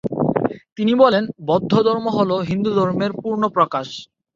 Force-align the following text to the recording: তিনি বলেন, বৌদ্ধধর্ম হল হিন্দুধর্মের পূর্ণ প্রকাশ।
তিনি 0.77 0.93
বলেন, 0.95 1.23
বৌদ্ধধর্ম 1.47 2.05
হল 2.17 2.31
হিন্দুধর্মের 2.49 3.11
পূর্ণ 3.21 3.43
প্রকাশ। 3.49 3.87